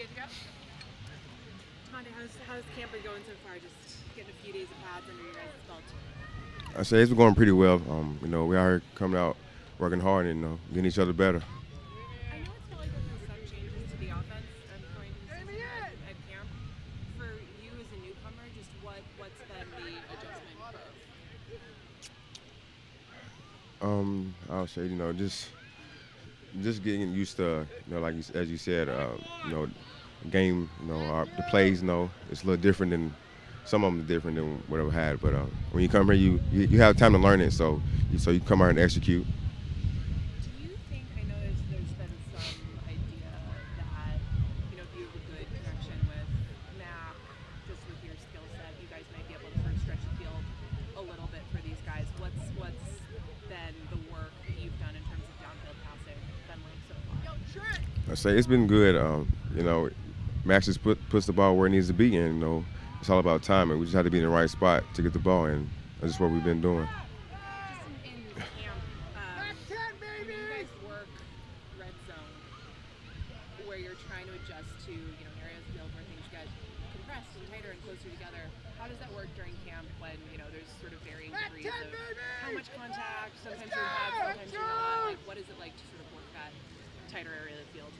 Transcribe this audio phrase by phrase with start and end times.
[0.00, 0.26] good to go?
[1.92, 3.56] DeVante, how's, how's camp been going so far?
[3.56, 5.82] Just getting a few days of pads under your guys' belt.
[6.78, 7.82] I say it's going pretty well.
[7.90, 9.36] Um, you know, we are here coming out,
[9.78, 11.42] working hard, and you know, getting each other better.
[12.32, 16.16] I know it's felt been some changes to the offense at point in at, at
[16.32, 16.48] camp.
[17.18, 17.26] For
[17.60, 20.80] you as a newcomer, just what what's been the adjustment?
[23.82, 25.48] Um, I'll say, you know, just
[26.62, 29.10] just getting used to, you know, like you, as you said, uh,
[29.44, 29.68] you know,
[30.28, 33.14] game, you know, our, the plays, you know, it's a little different than
[33.64, 35.20] some of them are different than what I've had.
[35.20, 37.80] But uh, when you come here, you, you you have time to learn it, so
[38.10, 39.24] you, so you come here and execute.
[39.24, 39.30] Do
[40.62, 42.44] you think I know there's, there's been some
[42.88, 43.30] idea
[43.78, 44.18] that
[44.70, 46.26] you know if you have a good connection with
[46.78, 47.14] Mac,
[47.68, 50.14] just with your skill set, you guys might be able to sort of stretch the
[50.18, 50.42] field
[50.98, 52.06] a little bit for these guys.
[52.18, 52.90] What's what's
[53.46, 56.18] been the work that you've done in terms of downfield passing
[56.50, 57.22] been like so far?
[58.10, 58.96] I say it's been good.
[58.98, 59.90] Um, you know,
[60.44, 62.64] Max just put puts the ball where it needs to be, and you know,
[63.00, 63.78] it's all about timing.
[63.78, 65.68] We just have to be in the right spot to get the ball, and
[66.00, 66.88] that's just what we've been doing.
[66.88, 68.80] Just in, in camp,
[70.00, 71.08] when you guys work
[72.08, 72.32] zone,
[73.68, 76.48] where you're trying to adjust to you know areas of where things get
[76.96, 78.40] compressed and tighter and closer together.
[78.80, 81.92] How does that work during camp when you know there's sort of varying degrees of
[82.40, 83.36] how much contact?
[83.44, 85.04] Sometimes you're have, sometimes you're not.
[85.04, 86.09] Like, what is it like to sort of work that
[87.10, 87.90] tighter area of the field?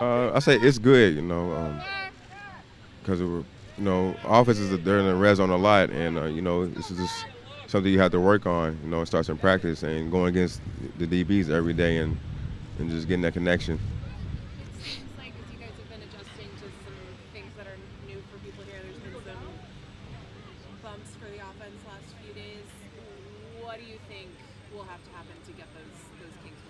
[0.00, 1.80] Uh, I say it's good, you know,
[3.00, 3.44] because you
[3.78, 6.90] know offenses are they're in the red zone a lot, and uh, you know this
[6.90, 7.26] is just
[7.66, 8.78] something you have to work on.
[8.82, 10.60] You know, it starts in practice and going against
[10.98, 12.16] the DBs every day, and
[12.78, 13.78] and just getting that connection.
[15.18, 16.98] Like you guys have been adjusting to some
[17.32, 22.10] things that are new for people here, there's been some bumps for the offense last
[22.20, 22.66] few days.
[23.62, 24.28] What do you think
[24.74, 26.60] will have to happen to get those those kinks?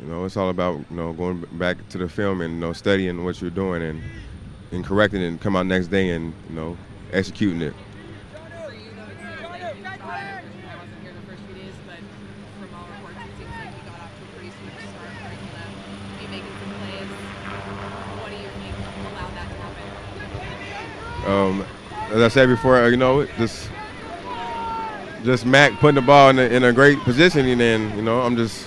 [0.00, 2.72] You know, it's all about you know going back to the film and you know
[2.72, 4.02] studying what you're doing and
[4.72, 6.76] and correcting it and come out next day and you know
[7.12, 7.74] executing it.
[21.26, 21.64] Um,
[22.10, 23.68] as I said before, you know, just
[25.24, 28.22] just Mac putting the ball in a, in a great position, and then you know,
[28.22, 28.66] I'm just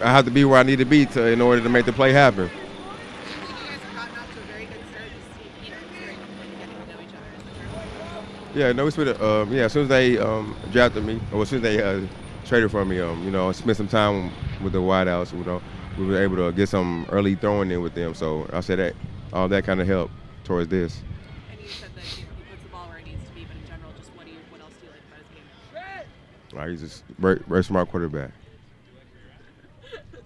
[0.00, 1.92] I have to be where I need to be to in order to make the
[1.92, 2.44] play happen.
[2.44, 5.76] I think you guys have gotten off to a very good start this you know,
[5.88, 6.16] considering
[6.58, 7.26] getting to know each other.
[7.36, 8.60] Is that true?
[8.60, 9.20] Yeah, no, we spent.
[9.20, 12.06] Um, yeah, as soon as they um, drafted me, or as soon as they uh,
[12.44, 14.32] traded for me, um, you know, I spent some time
[14.62, 15.32] with the wideouts.
[15.32, 15.62] You know,
[15.98, 18.14] we were able to get some early throwing in with them.
[18.14, 18.94] So I said that
[19.32, 20.12] all that kind of helped
[20.44, 21.02] towards this.
[21.50, 23.66] And you said that he puts the ball where it needs to be, but in
[23.66, 26.60] general, just what do you, what else do you like about his game?
[26.60, 28.30] Uh, he's just very, very smart quarterback.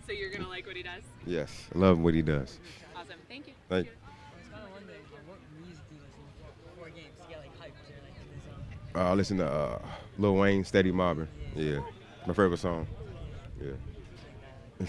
[0.06, 1.02] so you're gonna like what he does.
[1.26, 2.58] Yes, I love what he does.
[2.96, 3.14] Awesome.
[3.28, 3.54] Thank you.
[3.68, 7.16] Thank I was kind of wondering, like, what music do you listen to before games
[7.22, 7.78] to get like hyped?
[7.82, 9.10] Is there like a song?
[9.10, 9.78] Uh, listen to uh,
[10.18, 11.28] Lil Wayne, Steady Mobbing.
[11.54, 11.80] Yeah,
[12.26, 12.86] my favorite song.
[13.60, 13.72] Yeah.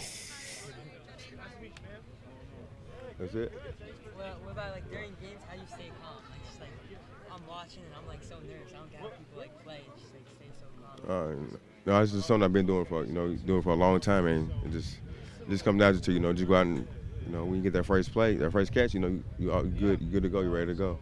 [3.19, 3.53] That's it.
[4.17, 5.41] Well, what about like during games?
[5.47, 6.17] How do you stay calm?
[6.29, 6.71] Like just like
[7.31, 8.73] I'm watching and I'm like so nervous.
[8.73, 10.65] I don't get how people like play and just like stay so
[11.07, 11.53] calm.
[11.53, 13.99] Uh, no, it's just something I've been doing for you know doing for a long
[13.99, 15.12] time, and it just it
[15.49, 16.87] just comes down to you know just go out and
[17.25, 19.51] you know when you get that first play, that first catch, you know you, you
[19.51, 20.99] are good, you're good to go, you're ready to go.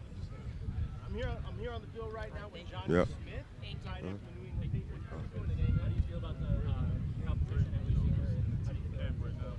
[1.06, 1.30] I'm here.
[1.46, 3.06] I'm here on the field right now with Jonnu Yep.
[3.06, 3.90] Smith, Thank you.
[3.90, 5.04] tight end for the New England Patriots.
[5.10, 5.72] How's it going today?
[5.80, 8.64] How do you feel about the uh, competition that we've seen?
[8.66, 9.52] How do you prepare for it now,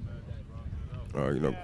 [1.16, 1.36] man?
[1.36, 1.56] You know,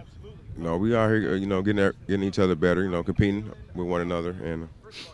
[0.58, 3.04] you know we are here, uh, you know, getting getting each other better, you know,
[3.04, 4.70] competing with one another, and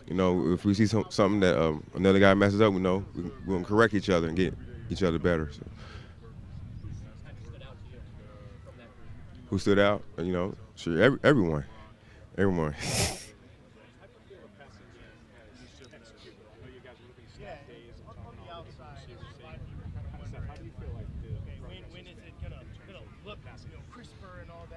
[0.06, 3.04] you know if we see some, something that um, another guy messes up, we know
[3.14, 4.54] we, we're gonna correct each other and get
[4.90, 5.50] each other better.
[5.52, 5.62] So.
[9.56, 10.02] Who stood out?
[10.18, 11.64] You know, sure, every, everyone,
[12.36, 12.74] everyone.
[12.84, 12.84] I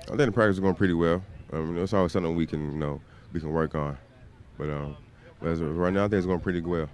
[0.05, 1.21] think the practice is going pretty well.
[1.51, 3.01] Um, it's always something we can, you know,
[3.33, 3.97] we can work on.
[4.57, 4.95] But um,
[5.41, 6.87] but right now, I think it's going pretty well.